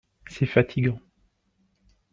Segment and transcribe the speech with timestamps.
[0.27, 0.99] C'est fatigant.